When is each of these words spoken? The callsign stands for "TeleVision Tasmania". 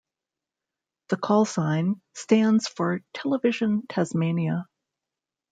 The 1.09 1.17
callsign 1.17 2.01
stands 2.15 2.67
for 2.67 3.01
"TeleVision 3.13 3.81
Tasmania". 3.87 4.65